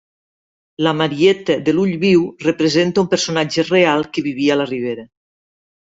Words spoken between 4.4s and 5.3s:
a la Ribera.